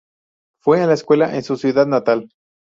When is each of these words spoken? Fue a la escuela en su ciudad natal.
Fue 0.63 0.81
a 0.81 0.87
la 0.87 0.95
escuela 0.95 1.35
en 1.35 1.43
su 1.43 1.57
ciudad 1.57 1.85
natal. 1.85 2.27